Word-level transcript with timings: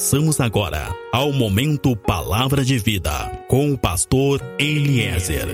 Passamos 0.00 0.40
agora 0.40 0.96
ao 1.12 1.30
momento 1.30 1.94
Palavra 1.94 2.64
de 2.64 2.78
Vida 2.78 3.10
com 3.46 3.70
o 3.70 3.76
pastor 3.76 4.40
Eliezer. 4.58 5.46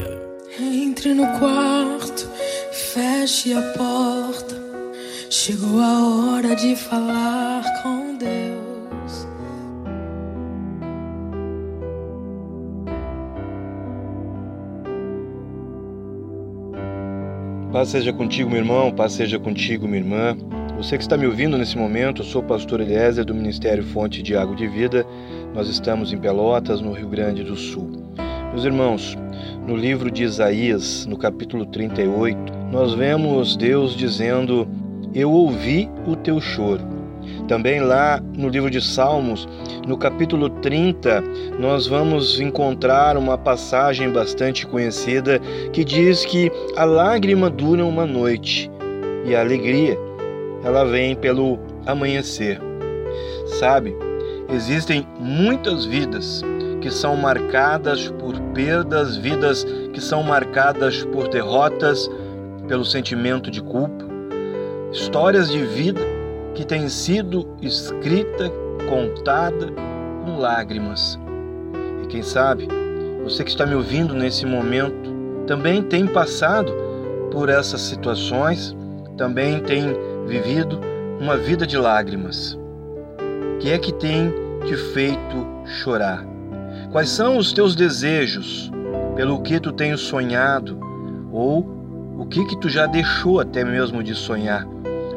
Entre 0.61 1.13
no 1.13 1.27
quarto, 1.41 2.31
feche 2.71 3.53
a 3.53 3.61
porta. 3.77 4.55
Chegou 5.29 5.81
a 5.81 6.07
hora 6.07 6.55
de 6.55 6.77
falar 6.77 7.65
com 7.83 8.17
Deus. 8.17 9.27
Paz 17.73 17.89
seja 17.89 18.13
contigo, 18.13 18.49
meu 18.49 18.61
irmão, 18.61 18.93
paz 18.93 19.15
seja 19.15 19.41
contigo, 19.41 19.89
minha 19.89 19.99
irmã. 19.99 20.37
Você 20.77 20.99
que 20.99 21.03
está 21.03 21.17
me 21.17 21.27
ouvindo 21.27 21.57
nesse 21.57 21.79
momento, 21.79 22.21
eu 22.21 22.27
sou 22.27 22.43
o 22.43 22.45
pastor 22.45 22.83
Eliezer 22.83 23.25
do 23.25 23.35
Ministério 23.35 23.83
Fonte 23.83 24.23
de 24.23 24.37
Água 24.37 24.55
de 24.55 24.67
Vida. 24.67 25.07
Nós 25.55 25.71
estamos 25.71 26.13
em 26.13 26.19
Pelotas, 26.19 26.83
no 26.83 26.93
Rio 26.93 27.09
Grande 27.09 27.43
do 27.43 27.57
Sul. 27.57 27.91
Meus 28.51 28.63
irmãos, 28.63 29.17
no 29.67 29.75
livro 29.75 30.11
de 30.11 30.23
Isaías, 30.23 31.07
no 31.07 31.17
capítulo 31.17 31.65
38, 31.65 32.39
nós 32.71 32.93
vemos 32.93 33.57
Deus 33.57 33.97
dizendo: 33.97 34.69
Eu 35.15 35.33
ouvi 35.33 35.89
o 36.07 36.15
teu 36.15 36.39
choro. 36.43 36.83
Também 37.49 37.81
lá 37.81 38.21
no 38.37 38.47
livro 38.47 38.71
de 38.71 38.83
Salmos, 38.83 39.49
no 39.87 39.97
capítulo 39.97 40.51
30, 40.51 41.25
nós 41.59 41.87
vamos 41.87 42.39
encontrar 42.39 43.17
uma 43.17 43.39
passagem 43.39 44.11
bastante 44.13 44.67
conhecida 44.67 45.41
que 45.73 45.83
diz 45.83 46.27
que 46.27 46.53
a 46.77 46.85
lágrima 46.85 47.49
dura 47.49 47.83
uma 47.85 48.05
noite 48.05 48.71
e 49.25 49.35
a 49.35 49.41
alegria 49.41 50.06
ela 50.65 50.85
vem 50.85 51.15
pelo 51.15 51.59
amanhecer. 51.85 52.61
Sabe, 53.59 53.97
existem 54.53 55.07
muitas 55.19 55.85
vidas 55.85 56.43
que 56.81 56.91
são 56.91 57.17
marcadas 57.17 58.09
por 58.19 58.39
perdas, 58.55 59.17
vidas 59.17 59.65
que 59.93 60.01
são 60.01 60.23
marcadas 60.23 61.05
por 61.05 61.29
derrotas, 61.29 62.11
pelo 62.69 62.85
sentimento 62.85 63.51
de 63.51 63.63
culpa, 63.63 64.05
histórias 64.93 65.51
de 65.51 65.65
vida 65.65 66.01
que 66.55 66.65
têm 66.65 66.89
sido 66.89 67.47
escrita, 67.61 68.51
contada 68.89 69.73
com 70.25 70.39
lágrimas. 70.39 71.19
E 72.03 72.07
quem 72.07 72.23
sabe, 72.23 72.69
você 73.23 73.45
que 73.45 73.51
está 73.51 73.67
me 73.67 73.75
ouvindo 73.75 74.15
nesse 74.15 74.47
momento 74.47 75.15
também 75.47 75.83
tem 75.83 76.07
passado 76.07 76.73
por 77.31 77.49
essas 77.49 77.81
situações, 77.81 78.77
também 79.17 79.61
tem 79.61 79.97
vivido 80.27 80.81
uma 81.21 81.37
vida 81.37 81.67
de 81.67 81.79
lágrimas. 81.79 82.59
Que 83.61 83.71
é 83.71 83.79
que 83.79 83.93
tem 83.93 84.33
te 84.67 84.77
feito 84.93 85.47
chorar? 85.65 86.25
Quais 86.93 87.09
são 87.09 87.37
os 87.37 87.53
teus 87.53 87.75
desejos? 87.75 88.71
Pelo 89.15 89.41
que 89.41 89.59
tu 89.59 89.73
tens 89.73 90.01
sonhado? 90.01 90.79
Ou 91.33 91.61
o 92.19 92.27
que 92.27 92.45
que 92.45 92.59
tu 92.59 92.69
já 92.69 92.87
deixou 92.87 93.41
até 93.41 93.65
mesmo 93.65 94.03
de 94.03 94.15
sonhar? 94.15 94.67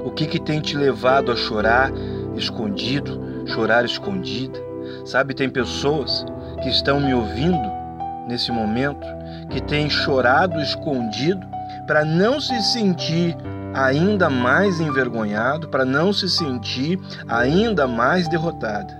O 0.05 0.11
que 0.11 0.25
que 0.25 0.39
tem 0.39 0.61
te 0.61 0.77
levado 0.77 1.31
a 1.31 1.35
chorar 1.35 1.91
escondido, 2.35 3.43
chorar 3.47 3.83
escondida? 3.83 4.59
Sabe, 5.05 5.33
tem 5.33 5.49
pessoas 5.49 6.25
que 6.61 6.69
estão 6.69 6.99
me 6.99 7.13
ouvindo 7.13 7.69
nesse 8.27 8.51
momento 8.51 9.05
que 9.49 9.61
têm 9.61 9.89
chorado 9.89 10.59
escondido 10.61 11.45
para 11.87 12.05
não 12.05 12.39
se 12.39 12.61
sentir 12.73 13.35
ainda 13.85 14.29
mais 14.29 14.79
envergonhado, 14.79 15.67
para 15.69 15.85
não 15.85 16.11
se 16.11 16.29
sentir 16.29 16.99
ainda 17.27 17.87
mais 17.87 18.27
derrotada. 18.27 18.97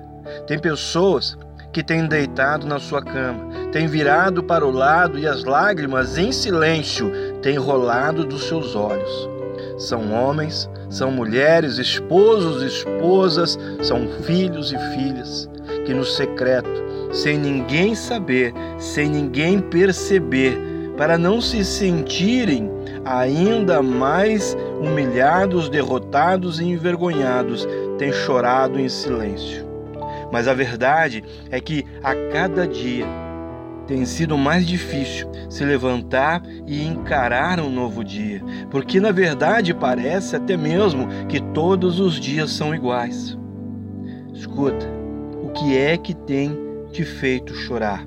Tem 0.48 0.60
pessoas 0.60 1.38
que 1.72 1.84
têm 1.84 2.08
deitado 2.08 2.66
na 2.66 2.80
sua 2.80 3.02
cama, 3.02 3.70
têm 3.72 3.88
virado 3.88 4.44
para 4.44 4.66
o 4.66 4.72
lado 4.72 5.20
e 5.20 5.28
as 5.28 5.44
lágrimas 5.44 6.18
em 6.18 6.32
silêncio 6.32 7.12
têm 7.42 7.58
rolado 7.58 8.26
dos 8.26 8.44
seus 8.46 8.76
olhos. 8.76 9.30
São 9.78 10.12
homens, 10.12 10.70
são 10.90 11.12
mulheres, 11.12 11.78
esposos, 11.78 12.64
esposas, 12.64 13.58
são 13.82 14.08
filhos 14.24 14.72
e 14.72 14.78
filhas 14.96 15.50
que 15.86 15.94
no 15.94 16.06
secreto, 16.06 16.70
sem 17.12 17.38
ninguém 17.38 17.96
saber, 17.96 18.54
sem 18.78 19.10
ninguém 19.10 19.60
perceber, 19.60 20.56
para 20.96 21.18
não 21.18 21.42
se 21.42 21.64
sentirem 21.66 22.70
ainda 23.06 23.82
mais 23.82 24.56
humilhados, 24.80 25.70
derrotados 25.70 26.60
e 26.60 26.66
envergonhados, 26.66 27.68
têm 27.98 28.12
chorado 28.12 28.80
em 28.80 28.88
silêncio. 28.90 29.68
Mas 30.32 30.48
a 30.48 30.54
verdade 30.54 31.24
é 31.50 31.60
que 31.60 31.86
a 32.04 32.14
cada 32.32 32.68
dia 32.68 33.06
tem 33.88 34.06
sido 34.06 34.38
mais 34.38 34.68
difícil 34.68 35.28
se 35.50 35.66
levantar 35.66 36.44
e 36.68 36.86
encarar 36.86 37.60
um 37.60 37.72
novo 37.72 38.04
dia, 38.04 38.40
porque 38.70 39.00
na 39.00 39.12
verdade 39.12 39.74
parece 39.74 40.36
até 40.36 40.56
mesmo 40.56 41.08
que 41.28 41.42
todos 41.54 42.00
os 42.00 42.20
dias 42.20 42.52
são 42.52 42.74
iguais. 42.74 43.36
Escuta, 44.32 44.88
o 45.44 45.50
que 45.50 45.76
é 45.76 45.98
que 45.98 46.14
tem 46.14 46.56
te 46.92 47.04
feito 47.04 47.54
chorar? 47.56 48.06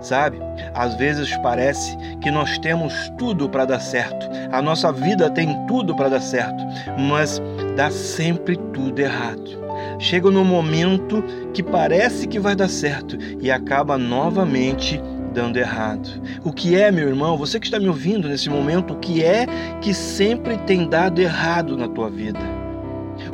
Sabe, 0.00 0.38
às 0.74 0.94
vezes 0.94 1.34
parece 1.38 1.96
que 2.20 2.30
nós 2.30 2.56
temos 2.58 2.92
tudo 3.18 3.48
para 3.48 3.64
dar 3.64 3.80
certo, 3.80 4.28
a 4.52 4.62
nossa 4.62 4.92
vida 4.92 5.28
tem 5.30 5.66
tudo 5.66 5.94
para 5.94 6.08
dar 6.08 6.20
certo, 6.20 6.64
mas 6.98 7.40
dá 7.76 7.90
sempre 7.90 8.56
tudo 8.72 8.98
errado. 8.98 9.58
Chega 9.98 10.30
no 10.30 10.44
momento 10.44 11.22
que 11.52 11.62
parece 11.62 12.26
que 12.28 12.38
vai 12.38 12.54
dar 12.54 12.68
certo 12.68 13.18
e 13.40 13.50
acaba 13.50 13.98
novamente 13.98 15.00
dando 15.32 15.56
errado. 15.56 16.08
O 16.44 16.52
que 16.52 16.76
é, 16.76 16.90
meu 16.90 17.08
irmão, 17.08 17.36
você 17.36 17.58
que 17.60 17.66
está 17.66 17.78
me 17.78 17.88
ouvindo 17.88 18.28
nesse 18.28 18.48
momento, 18.48 18.94
o 18.94 18.98
que 18.98 19.22
é 19.22 19.46
que 19.80 19.92
sempre 19.92 20.56
tem 20.58 20.88
dado 20.88 21.20
errado 21.20 21.76
na 21.76 21.88
tua 21.88 22.08
vida? 22.08 22.57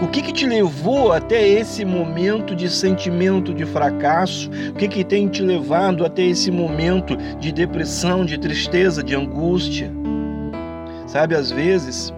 O 0.03 0.09
que, 0.09 0.23
que 0.23 0.33
te 0.33 0.47
levou 0.47 1.13
até 1.13 1.47
esse 1.47 1.85
momento 1.85 2.55
de 2.55 2.69
sentimento 2.69 3.55
de 3.55 3.65
fracasso? 3.65 4.51
O 4.71 4.73
que, 4.75 4.89
que 4.89 5.05
tem 5.05 5.29
te 5.29 5.43
levado 5.43 6.05
até 6.05 6.23
esse 6.23 6.51
momento 6.51 7.17
de 7.39 7.53
depressão, 7.53 8.25
de 8.25 8.39
tristeza, 8.39 9.03
de 9.03 9.15
angústia? 9.15 9.93
Sabe, 11.07 11.37
às 11.37 11.51
vezes, 11.51 12.13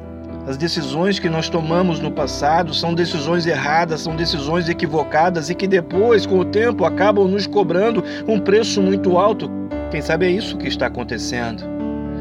as 0.46 0.56
decisões 0.56 1.18
que 1.18 1.28
nós 1.28 1.48
tomamos 1.48 2.00
no 2.00 2.10
passado 2.10 2.72
são 2.72 2.94
decisões 2.94 3.46
erradas, 3.46 4.00
são 4.00 4.16
decisões 4.16 4.68
equivocadas 4.68 5.50
e 5.50 5.54
que 5.54 5.66
depois, 5.66 6.24
com 6.24 6.38
o 6.38 6.44
tempo, 6.44 6.84
acabam 6.84 7.28
nos 7.28 7.46
cobrando 7.46 8.02
um 8.26 8.38
preço 8.38 8.80
muito 8.80 9.18
alto. 9.18 9.50
Quem 9.90 10.00
sabe 10.00 10.26
é 10.26 10.30
isso 10.30 10.56
que 10.56 10.68
está 10.68 10.86
acontecendo 10.86 11.76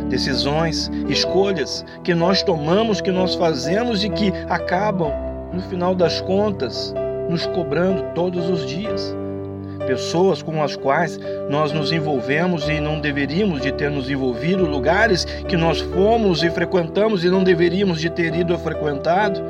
decisões, 0.09 0.91
escolhas 1.09 1.83
que 2.03 2.13
nós 2.13 2.43
tomamos, 2.43 3.01
que 3.01 3.11
nós 3.11 3.33
fazemos 3.33 4.03
e 4.03 4.09
que 4.09 4.31
acabam 4.47 5.11
no 5.55 5.61
final 5.61 5.95
das 5.95 6.19
contas, 6.19 6.93
nos 7.29 7.45
cobrando 7.47 8.03
todos 8.13 8.49
os 8.49 8.65
dias. 8.65 9.15
Pessoas 9.87 10.41
com 10.41 10.61
as 10.61 10.75
quais 10.75 11.17
nós 11.49 11.71
nos 11.71 11.91
envolvemos 11.91 12.67
e 12.67 12.79
não 12.79 12.99
deveríamos 12.99 13.61
de 13.61 13.71
ter 13.71 13.89
nos 13.89 14.09
envolvido, 14.09 14.65
lugares 14.65 15.23
que 15.47 15.55
nós 15.55 15.79
fomos 15.79 16.43
e 16.43 16.49
frequentamos 16.49 17.23
e 17.23 17.29
não 17.29 17.43
deveríamos 17.43 18.01
de 18.01 18.09
ter 18.09 18.35
ido 18.35 18.53
a 18.53 18.57
frequentado, 18.57 19.41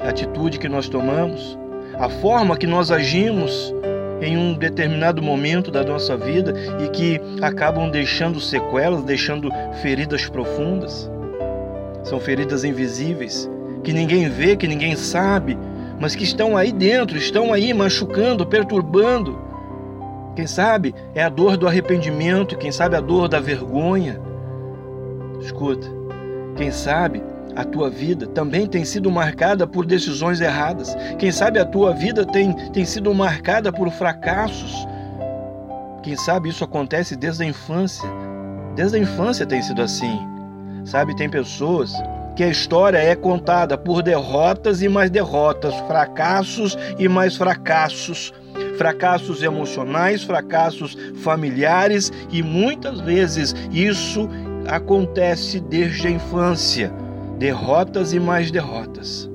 a 0.00 0.08
atitude 0.08 0.58
que 0.58 0.68
nós 0.68 0.88
tomamos, 0.88 1.58
a 1.98 2.08
forma 2.08 2.56
que 2.56 2.66
nós 2.66 2.90
agimos 2.90 3.74
em 4.20 4.36
um 4.36 4.54
determinado 4.54 5.22
momento 5.22 5.70
da 5.70 5.84
nossa 5.84 6.16
vida 6.16 6.52
e 6.82 6.88
que 6.88 7.20
acabam 7.40 7.90
deixando 7.90 8.40
sequelas, 8.40 9.04
deixando 9.04 9.50
feridas 9.82 10.28
profundas. 10.28 11.10
São 12.02 12.18
feridas 12.18 12.64
invisíveis 12.64 13.48
que 13.88 13.92
ninguém 13.94 14.28
vê, 14.28 14.54
que 14.54 14.68
ninguém 14.68 14.94
sabe, 14.94 15.56
mas 15.98 16.14
que 16.14 16.22
estão 16.22 16.58
aí 16.58 16.70
dentro, 16.70 17.16
estão 17.16 17.54
aí 17.54 17.72
machucando, 17.72 18.44
perturbando. 18.44 19.38
Quem 20.36 20.46
sabe 20.46 20.94
é 21.14 21.24
a 21.24 21.30
dor 21.30 21.56
do 21.56 21.66
arrependimento, 21.66 22.58
quem 22.58 22.70
sabe 22.70 22.96
a 22.96 23.00
dor 23.00 23.28
da 23.28 23.40
vergonha. 23.40 24.20
Escuta, 25.40 25.88
quem 26.54 26.70
sabe 26.70 27.22
a 27.56 27.64
tua 27.64 27.88
vida 27.88 28.26
também 28.26 28.66
tem 28.66 28.84
sido 28.84 29.10
marcada 29.10 29.66
por 29.66 29.86
decisões 29.86 30.38
erradas. 30.38 30.94
Quem 31.18 31.32
sabe 31.32 31.58
a 31.58 31.64
tua 31.64 31.94
vida 31.94 32.26
tem, 32.26 32.52
tem 32.72 32.84
sido 32.84 33.14
marcada 33.14 33.72
por 33.72 33.90
fracassos. 33.90 34.86
Quem 36.02 36.14
sabe 36.14 36.50
isso 36.50 36.62
acontece 36.62 37.16
desde 37.16 37.42
a 37.42 37.46
infância. 37.46 38.06
Desde 38.76 38.98
a 38.98 39.00
infância 39.00 39.46
tem 39.46 39.62
sido 39.62 39.80
assim. 39.80 40.20
Sabe, 40.84 41.16
tem 41.16 41.30
pessoas 41.30 41.90
que 42.38 42.44
a 42.44 42.48
história 42.48 42.98
é 42.98 43.16
contada 43.16 43.76
por 43.76 44.00
derrotas 44.00 44.80
e 44.80 44.88
mais 44.88 45.10
derrotas, 45.10 45.74
fracassos 45.88 46.78
e 46.96 47.08
mais 47.08 47.34
fracassos, 47.34 48.32
fracassos 48.76 49.42
emocionais, 49.42 50.22
fracassos 50.22 50.96
familiares 51.16 52.12
e 52.30 52.40
muitas 52.40 53.00
vezes 53.00 53.56
isso 53.72 54.28
acontece 54.68 55.58
desde 55.58 56.06
a 56.06 56.10
infância, 56.12 56.92
derrotas 57.40 58.12
e 58.12 58.20
mais 58.20 58.52
derrotas. 58.52 59.28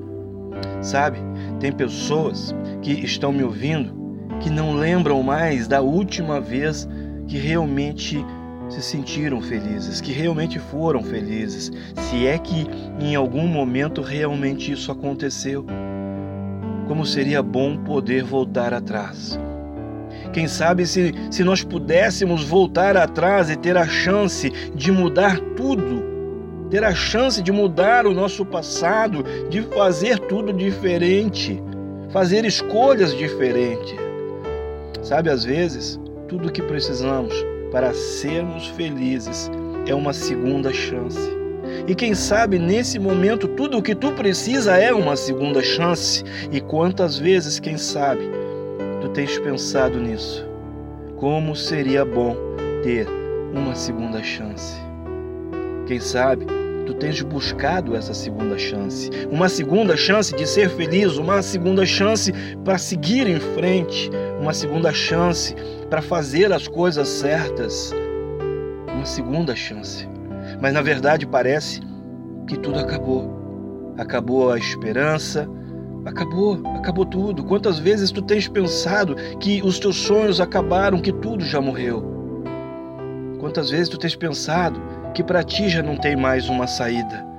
Sabe, 0.80 1.18
tem 1.60 1.72
pessoas 1.72 2.54
que 2.80 3.04
estão 3.04 3.32
me 3.32 3.44
ouvindo 3.44 3.94
que 4.40 4.48
não 4.48 4.72
lembram 4.72 5.22
mais 5.22 5.68
da 5.68 5.82
última 5.82 6.40
vez 6.40 6.88
que 7.28 7.36
realmente 7.36 8.24
se 8.68 8.82
sentiram 8.82 9.40
felizes, 9.40 10.00
que 10.00 10.12
realmente 10.12 10.58
foram 10.58 11.02
felizes, 11.02 11.70
se 11.96 12.26
é 12.26 12.38
que 12.38 12.66
em 13.00 13.14
algum 13.14 13.46
momento 13.46 14.00
realmente 14.00 14.72
isso 14.72 14.90
aconteceu. 14.90 15.64
Como 16.88 17.06
seria 17.06 17.42
bom 17.42 17.76
poder 17.78 18.24
voltar 18.24 18.74
atrás. 18.74 19.38
Quem 20.32 20.48
sabe 20.48 20.86
se, 20.86 21.14
se 21.30 21.44
nós 21.44 21.62
pudéssemos 21.62 22.44
voltar 22.44 22.96
atrás 22.96 23.50
e 23.50 23.56
ter 23.56 23.76
a 23.76 23.86
chance 23.86 24.50
de 24.74 24.90
mudar 24.90 25.38
tudo, 25.56 26.02
ter 26.70 26.82
a 26.84 26.94
chance 26.94 27.42
de 27.42 27.52
mudar 27.52 28.06
o 28.06 28.12
nosso 28.12 28.44
passado, 28.44 29.24
de 29.48 29.62
fazer 29.62 30.18
tudo 30.18 30.52
diferente, 30.52 31.62
fazer 32.10 32.44
escolhas 32.44 33.16
diferentes. 33.16 33.96
Sabe, 35.02 35.30
às 35.30 35.44
vezes, 35.44 36.00
tudo 36.26 36.48
o 36.48 36.52
que 36.52 36.62
precisamos 36.62 37.34
para 37.74 37.92
sermos 37.92 38.68
felizes 38.68 39.50
é 39.88 39.92
uma 39.92 40.12
segunda 40.12 40.72
chance. 40.72 41.18
E 41.88 41.94
quem 41.96 42.14
sabe 42.14 42.56
nesse 42.56 43.00
momento 43.00 43.48
tudo 43.48 43.78
o 43.78 43.82
que 43.82 43.96
tu 43.96 44.12
precisa 44.12 44.76
é 44.76 44.94
uma 44.94 45.16
segunda 45.16 45.60
chance. 45.60 46.22
E 46.52 46.60
quantas 46.60 47.18
vezes, 47.18 47.58
quem 47.58 47.76
sabe, 47.76 48.30
tu 49.00 49.08
tens 49.08 49.40
pensado 49.40 49.98
nisso? 49.98 50.46
Como 51.16 51.56
seria 51.56 52.04
bom 52.04 52.36
ter 52.84 53.08
uma 53.52 53.74
segunda 53.74 54.22
chance? 54.22 54.76
Quem 55.88 55.98
sabe 55.98 56.46
tu 56.86 56.94
tens 56.94 57.20
buscado 57.22 57.96
essa 57.96 58.14
segunda 58.14 58.58
chance, 58.58 59.10
uma 59.30 59.48
segunda 59.48 59.96
chance 59.96 60.34
de 60.34 60.46
ser 60.46 60.68
feliz, 60.70 61.16
uma 61.16 61.42
segunda 61.42 61.84
chance 61.84 62.32
para 62.64 62.78
seguir 62.78 63.26
em 63.26 63.40
frente, 63.40 64.10
uma 64.40 64.52
segunda 64.52 64.92
chance 64.92 65.54
para 65.88 66.02
fazer 66.02 66.52
as 66.52 66.66
coisas 66.68 67.08
certas, 67.08 67.92
uma 68.92 69.06
segunda 69.06 69.54
chance. 69.54 70.08
Mas 70.60 70.72
na 70.72 70.82
verdade 70.82 71.26
parece 71.26 71.80
que 72.46 72.58
tudo 72.58 72.78
acabou. 72.78 73.94
Acabou 73.96 74.50
a 74.50 74.58
esperança, 74.58 75.48
acabou, 76.04 76.60
acabou 76.76 77.06
tudo. 77.06 77.44
Quantas 77.44 77.78
vezes 77.78 78.10
tu 78.10 78.22
tens 78.22 78.48
pensado 78.48 79.14
que 79.38 79.62
os 79.62 79.78
teus 79.78 79.96
sonhos 79.96 80.40
acabaram, 80.40 81.00
que 81.00 81.12
tudo 81.12 81.44
já 81.44 81.60
morreu? 81.60 82.12
Quantas 83.38 83.70
vezes 83.70 83.88
tu 83.88 83.98
tens 83.98 84.16
pensado 84.16 84.80
que 85.12 85.22
para 85.22 85.42
ti 85.42 85.68
já 85.68 85.82
não 85.82 85.96
tem 85.96 86.16
mais 86.16 86.48
uma 86.48 86.66
saída? 86.66 87.33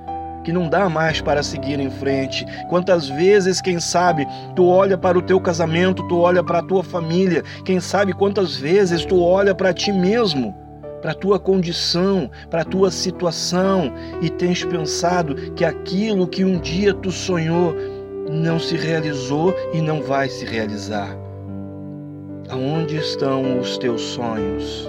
Que 0.46 0.52
não 0.52 0.68
dá 0.68 0.88
mais 0.88 1.20
para 1.20 1.42
seguir 1.42 1.80
em 1.80 1.90
frente. 1.90 2.46
Quantas 2.68 3.08
vezes, 3.08 3.60
quem 3.60 3.80
sabe, 3.80 4.24
tu 4.54 4.64
olha 4.64 4.96
para 4.96 5.18
o 5.18 5.22
teu 5.22 5.40
casamento, 5.40 6.06
tu 6.06 6.20
olha 6.20 6.40
para 6.40 6.60
a 6.60 6.62
tua 6.62 6.84
família, 6.84 7.42
quem 7.64 7.80
sabe 7.80 8.12
quantas 8.12 8.54
vezes 8.54 9.04
tu 9.04 9.20
olha 9.20 9.56
para 9.56 9.74
ti 9.74 9.90
mesmo, 9.90 10.54
para 11.02 11.10
a 11.10 11.14
tua 11.16 11.40
condição, 11.40 12.30
para 12.48 12.62
a 12.62 12.64
tua 12.64 12.92
situação 12.92 13.92
e 14.22 14.30
tens 14.30 14.64
pensado 14.64 15.34
que 15.56 15.64
aquilo 15.64 16.28
que 16.28 16.44
um 16.44 16.60
dia 16.60 16.94
tu 16.94 17.10
sonhou 17.10 17.74
não 18.30 18.60
se 18.60 18.76
realizou 18.76 19.52
e 19.72 19.80
não 19.80 20.00
vai 20.00 20.28
se 20.28 20.44
realizar. 20.44 21.08
Aonde 22.48 22.98
estão 22.98 23.58
os 23.58 23.76
teus 23.78 24.00
sonhos? 24.00 24.88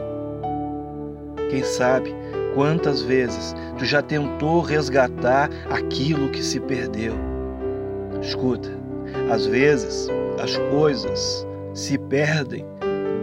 Quem 1.50 1.63
sabe 1.63 2.13
Quantas 2.57 3.04
vezes 3.04 3.54
tu 3.77 3.86
já 3.86 4.01
tentou 4.01 4.62
resgatar 4.62 5.48
aquilo 5.69 6.27
que 6.30 6.42
se 6.42 6.59
perdeu? 6.59 7.13
Escuta, 8.19 8.71
às 9.31 9.45
vezes 9.45 10.09
as 10.42 10.57
coisas 10.71 11.45
se 11.75 12.00
perdem 12.00 12.65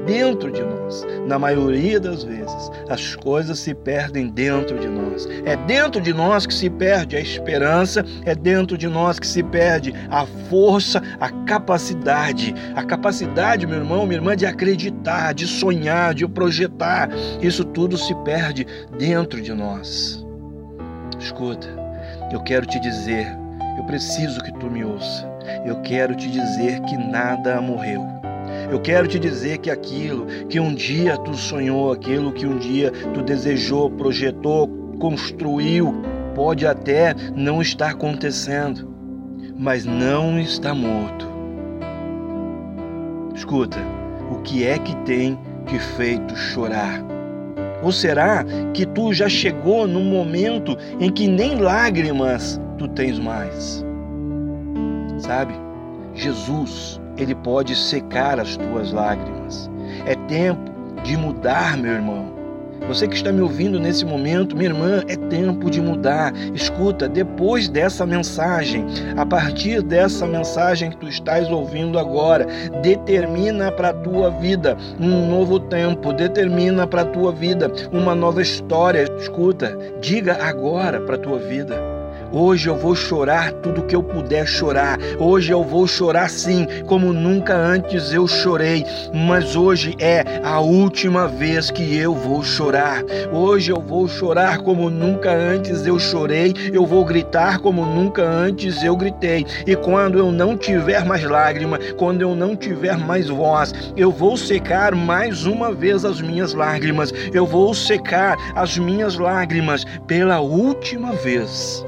dentro 0.06 0.50
de 0.50 0.62
nós. 0.62 1.06
Na 1.26 1.38
maioria 1.38 1.98
das 1.98 2.22
vezes, 2.24 2.70
as 2.88 3.16
coisas 3.16 3.58
se 3.58 3.74
perdem 3.74 4.28
dentro 4.28 4.78
de 4.78 4.88
nós. 4.88 5.26
É 5.44 5.56
dentro 5.56 6.00
de 6.00 6.12
nós 6.12 6.46
que 6.46 6.54
se 6.54 6.68
perde 6.70 7.16
a 7.16 7.20
esperança, 7.20 8.04
é 8.24 8.34
dentro 8.34 8.76
de 8.76 8.88
nós 8.88 9.18
que 9.18 9.26
se 9.26 9.42
perde 9.42 9.94
a 10.10 10.26
força, 10.48 11.02
a 11.20 11.30
capacidade. 11.44 12.54
A 12.74 12.84
capacidade, 12.84 13.66
meu 13.66 13.78
irmão, 13.78 14.06
minha 14.06 14.18
irmã, 14.18 14.36
de 14.36 14.46
acreditar, 14.46 15.32
de 15.32 15.46
sonhar, 15.46 16.14
de 16.14 16.26
projetar. 16.28 17.08
Isso 17.40 17.64
tudo 17.64 17.96
se 17.96 18.14
perde 18.16 18.66
dentro 18.98 19.40
de 19.40 19.52
nós. 19.52 20.24
Escuta, 21.18 21.68
eu 22.32 22.42
quero 22.42 22.66
te 22.66 22.78
dizer, 22.80 23.26
eu 23.78 23.84
preciso 23.84 24.42
que 24.42 24.52
tu 24.58 24.70
me 24.70 24.84
ouça. 24.84 25.26
Eu 25.64 25.80
quero 25.82 26.14
te 26.14 26.30
dizer 26.30 26.80
que 26.82 26.96
nada 26.96 27.60
morreu. 27.60 28.23
Eu 28.70 28.80
quero 28.80 29.06
te 29.06 29.18
dizer 29.18 29.58
que 29.58 29.70
aquilo 29.70 30.26
que 30.48 30.58
um 30.58 30.74
dia 30.74 31.16
tu 31.18 31.34
sonhou, 31.34 31.92
aquilo 31.92 32.32
que 32.32 32.46
um 32.46 32.58
dia 32.58 32.90
tu 33.12 33.22
desejou, 33.22 33.90
projetou, 33.90 34.68
construiu, 34.98 35.94
pode 36.34 36.66
até 36.66 37.14
não 37.34 37.60
estar 37.60 37.90
acontecendo, 37.90 38.92
mas 39.56 39.84
não 39.84 40.38
está 40.38 40.74
morto. 40.74 41.28
Escuta, 43.34 43.78
o 44.30 44.36
que 44.42 44.64
é 44.64 44.78
que 44.78 44.96
tem 44.98 45.38
te 45.66 45.78
feito 45.78 46.36
chorar? 46.36 47.02
Ou 47.82 47.92
será 47.92 48.44
que 48.72 48.86
tu 48.86 49.12
já 49.12 49.28
chegou 49.28 49.86
num 49.86 50.04
momento 50.04 50.76
em 50.98 51.10
que 51.10 51.28
nem 51.28 51.56
lágrimas 51.56 52.60
tu 52.78 52.88
tens 52.88 53.18
mais? 53.18 53.84
Sabe, 55.18 55.54
Jesus 56.14 57.00
ele 57.16 57.34
pode 57.34 57.74
secar 57.74 58.38
as 58.40 58.56
tuas 58.56 58.92
lágrimas. 58.92 59.70
É 60.06 60.14
tempo 60.28 60.72
de 61.02 61.16
mudar, 61.16 61.76
meu 61.76 61.92
irmão. 61.92 62.34
Você 62.88 63.08
que 63.08 63.14
está 63.14 63.32
me 63.32 63.40
ouvindo 63.40 63.80
nesse 63.80 64.04
momento, 64.04 64.54
minha 64.54 64.68
irmã, 64.68 65.02
é 65.08 65.16
tempo 65.16 65.70
de 65.70 65.80
mudar. 65.80 66.34
Escuta, 66.52 67.08
depois 67.08 67.68
dessa 67.68 68.04
mensagem, 68.04 68.84
a 69.16 69.24
partir 69.24 69.80
dessa 69.80 70.26
mensagem 70.26 70.90
que 70.90 70.98
tu 70.98 71.08
estás 71.08 71.50
ouvindo 71.50 71.98
agora, 71.98 72.46
determina 72.82 73.72
para 73.72 73.88
a 73.88 73.94
tua 73.94 74.30
vida 74.30 74.76
um 75.00 75.30
novo 75.30 75.58
tempo, 75.58 76.12
determina 76.12 76.86
para 76.86 77.02
a 77.02 77.06
tua 77.06 77.32
vida 77.32 77.72
uma 77.90 78.14
nova 78.14 78.42
história. 78.42 79.06
Escuta, 79.18 79.78
diga 80.00 80.36
agora 80.42 81.00
para 81.00 81.14
a 81.14 81.18
tua 81.18 81.38
vida 81.38 81.93
Hoje 82.36 82.68
eu 82.68 82.74
vou 82.74 82.96
chorar 82.96 83.52
tudo 83.52 83.84
que 83.84 83.94
eu 83.94 84.02
puder 84.02 84.44
chorar. 84.44 84.98
Hoje 85.20 85.52
eu 85.52 85.62
vou 85.62 85.86
chorar 85.86 86.28
sim, 86.28 86.66
como 86.84 87.12
nunca 87.12 87.54
antes 87.54 88.12
eu 88.12 88.26
chorei. 88.26 88.84
Mas 89.14 89.54
hoje 89.54 89.94
é 90.00 90.24
a 90.42 90.58
última 90.58 91.28
vez 91.28 91.70
que 91.70 91.96
eu 91.96 92.12
vou 92.12 92.42
chorar. 92.42 93.04
Hoje 93.32 93.70
eu 93.70 93.80
vou 93.80 94.08
chorar 94.08 94.58
como 94.58 94.90
nunca 94.90 95.30
antes 95.32 95.86
eu 95.86 95.96
chorei. 95.96 96.52
Eu 96.72 96.84
vou 96.84 97.04
gritar 97.04 97.60
como 97.60 97.86
nunca 97.86 98.24
antes 98.24 98.82
eu 98.82 98.96
gritei. 98.96 99.46
E 99.64 99.76
quando 99.76 100.18
eu 100.18 100.32
não 100.32 100.56
tiver 100.56 101.04
mais 101.04 101.22
lágrima, 101.22 101.78
quando 101.96 102.22
eu 102.22 102.34
não 102.34 102.56
tiver 102.56 102.98
mais 102.98 103.28
voz, 103.28 103.72
eu 103.96 104.10
vou 104.10 104.36
secar 104.36 104.92
mais 104.92 105.46
uma 105.46 105.72
vez 105.72 106.04
as 106.04 106.20
minhas 106.20 106.52
lágrimas. 106.52 107.14
Eu 107.32 107.46
vou 107.46 107.72
secar 107.72 108.36
as 108.56 108.76
minhas 108.76 109.16
lágrimas 109.18 109.84
pela 110.08 110.40
última 110.40 111.12
vez 111.12 111.86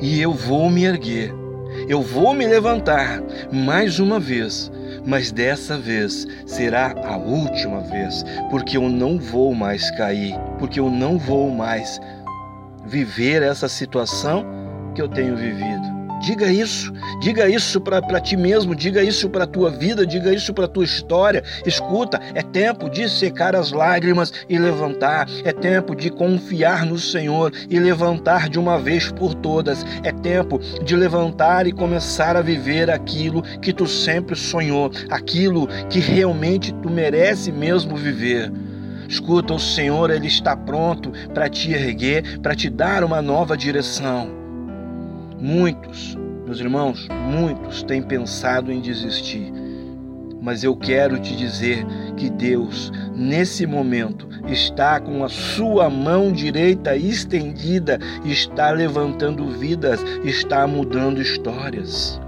e 0.00 0.20
eu 0.20 0.32
vou 0.32 0.70
me 0.70 0.84
erguer. 0.84 1.34
Eu 1.88 2.02
vou 2.02 2.32
me 2.34 2.46
levantar 2.46 3.22
mais 3.52 3.98
uma 3.98 4.18
vez, 4.18 4.70
mas 5.04 5.30
dessa 5.30 5.76
vez 5.76 6.26
será 6.46 6.94
a 7.04 7.16
última 7.16 7.80
vez, 7.80 8.24
porque 8.50 8.76
eu 8.76 8.88
não 8.88 9.18
vou 9.18 9.54
mais 9.54 9.90
cair, 9.92 10.34
porque 10.58 10.80
eu 10.80 10.90
não 10.90 11.18
vou 11.18 11.50
mais 11.50 12.00
viver 12.86 13.42
essa 13.42 13.68
situação 13.68 14.44
que 14.94 15.02
eu 15.02 15.08
tenho 15.08 15.36
vivido. 15.36 15.85
Diga 16.20 16.50
isso, 16.50 16.92
diga 17.20 17.48
isso 17.48 17.80
para 17.80 18.20
ti 18.20 18.36
mesmo, 18.36 18.74
diga 18.74 19.02
isso 19.02 19.28
para 19.28 19.44
a 19.44 19.46
tua 19.46 19.70
vida, 19.70 20.06
diga 20.06 20.32
isso 20.32 20.52
para 20.54 20.64
a 20.64 20.68
tua 20.68 20.84
história. 20.84 21.44
Escuta, 21.64 22.20
é 22.34 22.42
tempo 22.42 22.88
de 22.88 23.08
secar 23.08 23.54
as 23.54 23.70
lágrimas 23.70 24.32
e 24.48 24.58
levantar, 24.58 25.28
é 25.44 25.52
tempo 25.52 25.94
de 25.94 26.10
confiar 26.10 26.86
no 26.86 26.98
Senhor 26.98 27.52
e 27.68 27.78
levantar 27.78 28.48
de 28.48 28.58
uma 28.58 28.78
vez 28.78 29.12
por 29.12 29.34
todas. 29.34 29.84
É 30.02 30.10
tempo 30.10 30.58
de 30.82 30.96
levantar 30.96 31.66
e 31.66 31.72
começar 31.72 32.34
a 32.34 32.42
viver 32.42 32.90
aquilo 32.90 33.42
que 33.60 33.72
tu 33.72 33.86
sempre 33.86 34.34
sonhou, 34.34 34.90
aquilo 35.10 35.66
que 35.90 36.00
realmente 36.00 36.72
tu 36.82 36.88
merece 36.88 37.52
mesmo 37.52 37.94
viver. 37.94 38.50
Escuta, 39.08 39.54
o 39.54 39.58
Senhor 39.58 40.10
ele 40.10 40.26
está 40.26 40.56
pronto 40.56 41.12
para 41.32 41.48
te 41.48 41.72
erguer, 41.72 42.40
para 42.40 42.54
te 42.54 42.70
dar 42.70 43.04
uma 43.04 43.20
nova 43.20 43.56
direção. 43.56 44.45
Muitos, 45.38 46.16
meus 46.44 46.60
irmãos, 46.60 47.08
muitos 47.30 47.82
têm 47.82 48.02
pensado 48.02 48.72
em 48.72 48.80
desistir. 48.80 49.52
Mas 50.40 50.62
eu 50.62 50.76
quero 50.76 51.18
te 51.18 51.36
dizer 51.36 51.84
que 52.16 52.30
Deus, 52.30 52.92
nesse 53.14 53.66
momento, 53.66 54.28
está 54.46 55.00
com 55.00 55.24
a 55.24 55.28
sua 55.28 55.90
mão 55.90 56.30
direita 56.32 56.96
estendida, 56.96 57.98
está 58.24 58.70
levantando 58.70 59.48
vidas, 59.48 60.00
está 60.24 60.66
mudando 60.66 61.20
histórias. 61.20 62.20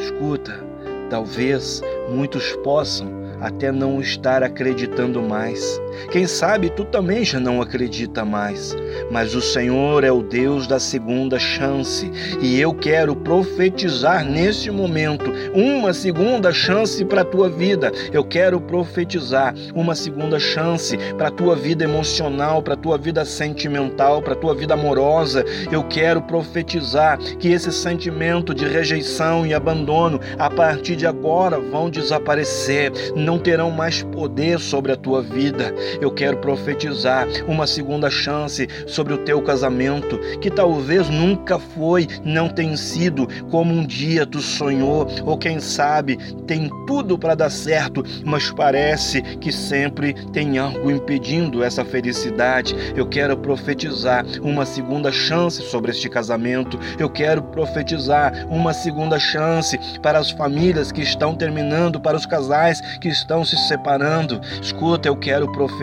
Escuta, 0.00 0.64
Talvez 1.10 1.82
muitos 2.08 2.56
possam 2.64 3.08
até 3.40 3.70
não 3.70 4.00
estar 4.00 4.42
acreditando 4.42 5.22
mais. 5.22 5.80
Quem 6.10 6.26
sabe 6.26 6.70
tu 6.70 6.84
também 6.84 7.24
já 7.24 7.40
não 7.40 7.60
acredita 7.60 8.24
mais, 8.24 8.76
mas 9.10 9.34
o 9.34 9.40
Senhor 9.40 10.04
é 10.04 10.12
o 10.12 10.22
Deus 10.22 10.66
da 10.66 10.78
segunda 10.78 11.38
chance 11.38 12.10
e 12.40 12.60
eu 12.60 12.74
quero 12.74 13.14
profetizar 13.16 14.24
nesse 14.24 14.70
momento 14.70 15.32
uma 15.54 15.92
segunda 15.92 16.52
chance 16.52 17.04
para 17.04 17.22
a 17.22 17.24
tua 17.24 17.48
vida. 17.48 17.92
Eu 18.12 18.24
quero 18.24 18.60
profetizar 18.60 19.54
uma 19.74 19.94
segunda 19.94 20.38
chance 20.38 20.96
para 21.16 21.28
a 21.28 21.30
tua 21.30 21.56
vida 21.56 21.84
emocional, 21.84 22.62
para 22.62 22.74
a 22.74 22.76
tua 22.76 22.98
vida 22.98 23.24
sentimental, 23.24 24.22
para 24.22 24.32
a 24.32 24.36
tua 24.36 24.54
vida 24.54 24.74
amorosa. 24.74 25.44
Eu 25.70 25.84
quero 25.84 26.22
profetizar 26.22 27.18
que 27.38 27.48
esse 27.48 27.72
sentimento 27.72 28.54
de 28.54 28.66
rejeição 28.66 29.46
e 29.46 29.54
abandono 29.54 30.20
a 30.38 30.50
partir 30.50 30.96
de 30.96 31.06
agora 31.06 31.58
vão 31.58 31.90
desaparecer. 31.90 32.92
Não 33.14 33.38
terão 33.38 33.70
mais 33.70 34.02
poder 34.02 34.58
sobre 34.58 34.92
a 34.92 34.96
tua 34.96 35.22
vida. 35.22 35.74
Eu 36.00 36.10
quero 36.10 36.38
profetizar 36.38 37.26
uma 37.46 37.66
segunda 37.66 38.10
chance 38.10 38.68
sobre 38.86 39.14
o 39.14 39.18
teu 39.18 39.40
casamento, 39.42 40.18
que 40.40 40.50
talvez 40.50 41.08
nunca 41.08 41.58
foi, 41.58 42.08
não 42.24 42.48
tem 42.48 42.76
sido 42.76 43.26
como 43.50 43.72
um 43.72 43.84
dia 43.84 44.26
tu 44.26 44.40
sonhou, 44.40 45.06
ou 45.24 45.36
quem 45.36 45.60
sabe 45.60 46.16
tem 46.46 46.70
tudo 46.86 47.18
para 47.18 47.34
dar 47.34 47.50
certo, 47.50 48.04
mas 48.24 48.50
parece 48.50 49.22
que 49.22 49.52
sempre 49.52 50.14
tem 50.32 50.58
algo 50.58 50.90
impedindo 50.90 51.62
essa 51.62 51.84
felicidade. 51.84 52.74
Eu 52.96 53.06
quero 53.06 53.36
profetizar 53.36 54.24
uma 54.42 54.64
segunda 54.64 55.10
chance 55.10 55.62
sobre 55.62 55.90
este 55.90 56.08
casamento. 56.08 56.78
Eu 56.98 57.08
quero 57.10 57.42
profetizar 57.42 58.46
uma 58.48 58.72
segunda 58.72 59.18
chance 59.18 59.78
para 60.02 60.18
as 60.18 60.30
famílias 60.30 60.92
que 60.92 61.02
estão 61.02 61.34
terminando, 61.34 62.00
para 62.00 62.16
os 62.16 62.26
casais 62.26 62.80
que 62.98 63.08
estão 63.08 63.44
se 63.44 63.56
separando. 63.68 64.40
Escuta, 64.60 65.08
eu 65.08 65.16
quero 65.16 65.50
profetizar 65.50 65.73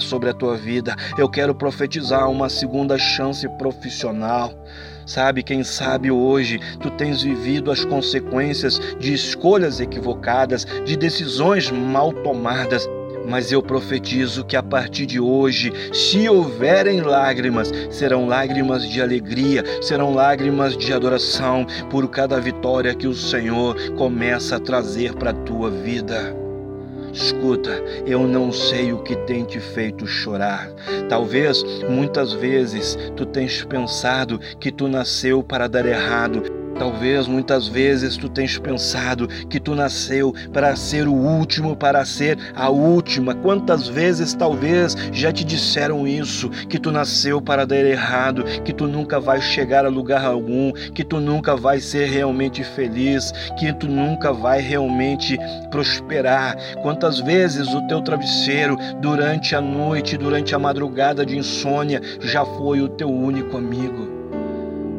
sobre 0.00 0.30
a 0.30 0.34
tua 0.34 0.56
vida. 0.56 0.94
Eu 1.18 1.28
quero 1.28 1.54
profetizar 1.54 2.30
uma 2.30 2.48
segunda 2.48 2.98
chance 2.98 3.48
profissional. 3.58 4.52
Sabe, 5.06 5.42
quem 5.42 5.64
sabe 5.64 6.10
hoje 6.10 6.60
tu 6.80 6.90
tens 6.90 7.22
vivido 7.22 7.70
as 7.70 7.84
consequências 7.84 8.80
de 8.98 9.12
escolhas 9.12 9.80
equivocadas, 9.80 10.64
de 10.84 10.96
decisões 10.96 11.70
mal 11.70 12.12
tomadas. 12.12 12.88
Mas 13.28 13.52
eu 13.52 13.62
profetizo 13.62 14.44
que 14.44 14.56
a 14.56 14.62
partir 14.62 15.06
de 15.06 15.20
hoje, 15.20 15.72
se 15.92 16.28
houverem 16.28 17.00
lágrimas, 17.00 17.72
serão 17.90 18.26
lágrimas 18.26 18.88
de 18.88 19.00
alegria, 19.00 19.64
serão 19.80 20.12
lágrimas 20.12 20.76
de 20.76 20.92
adoração 20.92 21.64
por 21.88 22.08
cada 22.08 22.40
vitória 22.40 22.94
que 22.94 23.06
o 23.06 23.14
Senhor 23.14 23.76
começa 23.96 24.56
a 24.56 24.60
trazer 24.60 25.14
para 25.14 25.30
a 25.30 25.34
tua 25.34 25.70
vida. 25.70 26.41
Escuta, 27.12 27.70
eu 28.06 28.26
não 28.26 28.50
sei 28.50 28.92
o 28.92 29.02
que 29.02 29.14
tem 29.26 29.44
te 29.44 29.60
feito 29.60 30.06
chorar. 30.06 30.70
Talvez 31.08 31.62
muitas 31.88 32.32
vezes 32.32 32.96
tu 33.16 33.26
tens 33.26 33.62
pensado 33.64 34.38
que 34.58 34.72
tu 34.72 34.88
nasceu 34.88 35.42
para 35.42 35.68
dar 35.68 35.84
errado 35.84 36.61
Talvez 36.78 37.26
muitas 37.26 37.68
vezes 37.68 38.16
tu 38.16 38.28
tens 38.28 38.58
pensado 38.58 39.28
que 39.28 39.60
tu 39.60 39.74
nasceu 39.74 40.34
para 40.52 40.74
ser 40.74 41.06
o 41.06 41.12
último, 41.12 41.76
para 41.76 42.04
ser 42.04 42.38
a 42.54 42.68
última. 42.68 43.34
Quantas 43.34 43.88
vezes 43.88 44.34
talvez 44.34 44.96
já 45.12 45.32
te 45.32 45.44
disseram 45.44 46.06
isso, 46.06 46.48
que 46.68 46.78
tu 46.78 46.90
nasceu 46.90 47.40
para 47.40 47.66
dar 47.66 47.76
errado, 47.76 48.44
que 48.64 48.72
tu 48.72 48.86
nunca 48.86 49.20
vai 49.20 49.40
chegar 49.40 49.84
a 49.84 49.88
lugar 49.88 50.24
algum, 50.24 50.72
que 50.72 51.04
tu 51.04 51.20
nunca 51.20 51.56
vai 51.56 51.80
ser 51.80 52.08
realmente 52.08 52.64
feliz, 52.64 53.32
que 53.58 53.72
tu 53.72 53.86
nunca 53.86 54.32
vai 54.32 54.60
realmente 54.60 55.38
prosperar. 55.70 56.56
Quantas 56.82 57.20
vezes 57.20 57.68
o 57.68 57.86
teu 57.86 58.00
travesseiro 58.00 58.76
durante 59.00 59.54
a 59.54 59.60
noite, 59.60 60.16
durante 60.16 60.54
a 60.54 60.58
madrugada 60.58 61.24
de 61.24 61.36
insônia 61.36 62.00
já 62.20 62.44
foi 62.44 62.80
o 62.80 62.88
teu 62.88 63.10
único 63.10 63.56
amigo. 63.56 64.10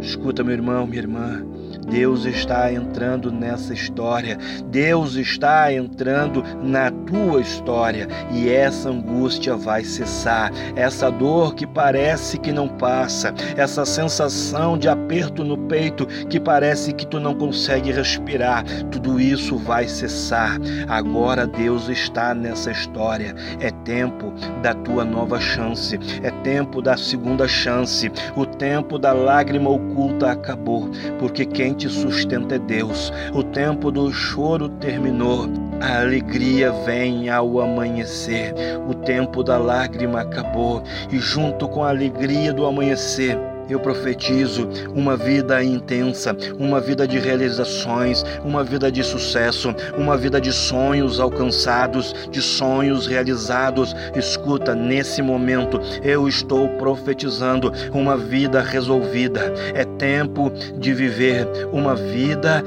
Escuta, 0.02 0.44
meu 0.44 0.54
irmão, 0.54 0.86
minha 0.86 1.02
irmã, 1.02 1.46
Deus 1.86 2.26
está 2.26 2.72
entrando 2.72 3.32
nessa 3.32 3.74
história, 3.74 4.38
Deus 4.66 5.16
está 5.16 5.72
entrando 5.72 6.44
na 6.62 6.90
tua 6.92 7.42
história 7.42 8.08
e 8.32 8.50
essa 8.50 8.90
angústia 8.90 9.56
vai 9.56 9.84
cessar. 9.84 10.52
Essa 10.76 11.12
dor 11.12 11.56
que 11.56 11.68
parece 11.68 12.38
que 12.38 12.52
não 12.52 12.68
passa, 12.68 13.34
essa 13.58 13.86
sensação 13.86 14.78
de 14.78 14.88
aperto 14.88 15.44
no 15.44 15.58
peito 15.58 16.06
que 16.30 16.40
parece 16.40 16.94
que 16.94 17.06
tu 17.06 17.20
não 17.20 17.34
consegue 17.36 17.92
respirar, 17.92 18.64
tudo 18.92 19.20
isso 19.20 19.58
vai 19.58 19.88
cessar. 19.88 20.58
Agora 20.88 21.46
Deus 21.46 21.90
está 21.90 22.34
nessa 22.34 22.72
história. 22.72 23.36
É 23.60 23.72
tempo 23.84 24.34
da 24.62 24.74
tua 24.74 25.04
nova 25.04 25.40
chance, 25.40 26.00
é 26.22 26.32
tempo 26.44 26.82
da 26.82 26.98
segunda 26.98 27.48
chance. 27.48 28.12
O 28.36 28.46
tempo 28.46 28.98
da 28.98 29.14
lágrima 29.14 29.70
oculta 29.70 30.32
acabou, 30.32 30.90
porque 31.20 31.46
quem 31.46 31.73
te 31.74 31.90
sustenta 31.90 32.56
é 32.56 32.60
Deus. 32.60 33.12
O 33.34 33.44
tempo 33.44 33.92
do 33.92 34.12
choro 34.12 34.70
terminou. 34.70 35.50
A 35.82 36.02
alegria 36.02 36.72
vem 36.86 37.30
ao 37.30 37.60
amanhecer. 37.60 38.54
O 38.88 38.94
tempo 38.94 39.44
da 39.44 39.58
lágrima 39.58 40.22
acabou. 40.22 40.84
E 41.12 41.18
junto 41.18 41.68
com 41.68 41.84
a 41.84 41.90
alegria 41.90 42.54
do 42.54 42.66
amanhecer, 42.66 43.38
eu 43.70 43.80
profetizo 43.80 44.68
uma 44.96 45.16
vida 45.16 45.64
intensa, 45.64 46.36
uma 46.60 46.80
vida 46.80 47.08
de 47.08 47.20
realizações, 47.20 48.24
uma 48.44 48.64
vida 48.64 48.92
de 48.92 49.04
sucesso, 49.04 49.74
uma 49.98 50.18
vida 50.18 50.40
de 50.40 50.52
sonhos 50.52 51.20
alcançados, 51.20 52.14
de 52.30 52.42
sonhos 52.42 53.08
realizados. 53.08 53.96
Escuta, 54.16 54.76
nesse 54.76 55.22
momento 55.22 55.80
eu 56.04 56.28
estou 56.28 56.68
profetizando 56.78 57.72
uma 57.94 58.18
vida 58.18 58.62
resolvida. 58.62 59.54
É 59.74 59.84
tempo 59.84 60.52
de 60.78 60.94
viver 60.94 61.48
uma 61.72 61.96
vida 61.96 62.64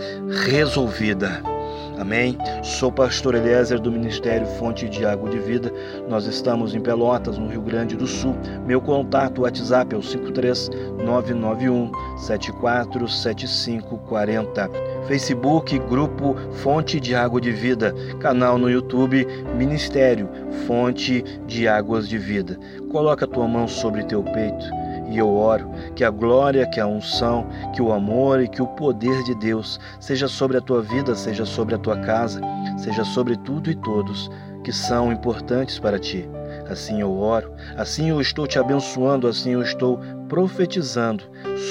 resolvida. 0.47 1.56
Amém? 1.99 2.37
Sou 2.63 2.93
pastor 2.93 3.35
Eliezer 3.35 3.81
do 3.81 3.91
Ministério 3.91 4.47
Fonte 4.59 4.87
de 4.87 5.07
Água 5.07 5.31
de 5.31 5.39
Vida. 5.39 5.73
Nós 6.09 6.27
estamos 6.27 6.75
em 6.75 6.81
Pelotas, 6.81 7.39
no 7.39 7.49
Rio 7.49 7.63
Grande 7.63 7.97
do 7.97 8.07
Sul. 8.07 8.37
Meu 8.67 8.83
contato 8.83 9.41
WhatsApp 9.43 9.95
é 9.95 9.99
o 9.99 10.03
53991 10.03 11.91
747540. 12.19 14.71
Facebook 15.09 15.79
Grupo 15.79 16.37
Fonte 16.63 17.01
de 17.01 17.15
Água 17.15 17.41
de 17.41 17.53
Vida. 17.53 17.95
Canal 18.21 18.59
no 18.59 18.69
YouTube 18.69 19.27
Ministério 19.57 20.29
Fonte 20.67 21.25
de 21.47 21.67
Águas 21.67 22.07
de 22.07 22.19
Vida. 22.19 22.59
Coloca 22.91 23.25
a 23.25 23.29
tua 23.29 23.49
mão 23.49 23.67
sobre 23.67 24.05
teu 24.05 24.23
peito 24.23 24.86
e 25.09 25.19
eu 25.19 25.29
oro 25.29 25.71
que 25.95 26.05
a 26.05 26.11
glória, 26.11 26.67
que 26.67 26.81
a 26.81 26.87
unção, 26.87 27.47
que 27.75 27.83
o 27.83 27.93
amor 27.93 28.41
e 28.41 28.49
que 28.49 28.63
o 28.63 28.67
poder 28.67 29.23
de 29.25 29.35
Deus 29.35 29.79
seja 30.01 30.29
sobre 30.29 30.57
a 30.57 30.61
tua 30.61 30.83
vida, 30.83 31.15
seja 31.15 31.45
sobre 31.45 31.75
a 31.75 31.79
tua 31.79 31.97
casa, 31.99 32.41
seja 32.79 33.05
sobre 33.05 33.37
tudo 33.37 33.71
e 33.71 33.75
todos 33.75 34.31
que 34.65 34.73
são 34.73 35.13
importantes 35.13 35.79
para 35.79 35.99
ti. 35.99 36.29
Assim 36.69 37.01
eu 37.01 37.17
oro, 37.17 37.53
assim 37.77 38.11
eu 38.11 38.21
estou 38.21 38.47
te 38.47 38.59
abençoando, 38.59 39.29
assim 39.29 39.53
eu 39.53 39.63
estou 39.63 40.01
profetizando 40.29 41.23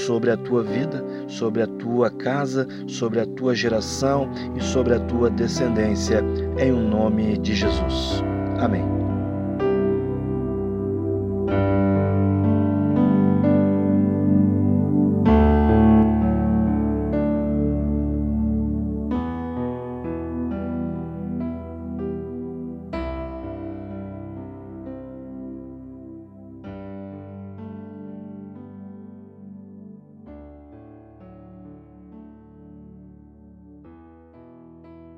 sobre 0.06 0.32
a 0.32 0.38
tua 0.38 0.64
vida, 0.64 1.04
sobre 1.28 1.62
a 1.62 1.68
tua 1.68 2.10
casa, 2.10 2.66
sobre 2.88 3.20
a 3.20 3.26
tua 3.26 3.54
geração 3.54 4.30
e 4.56 4.64
sobre 4.64 4.94
a 4.94 5.00
tua 5.00 5.30
descendência, 5.30 6.24
em 6.58 6.72
o 6.72 6.80
nome 6.80 7.38
de 7.38 7.54
Jesus. 7.54 8.24
Amém. 8.60 9.15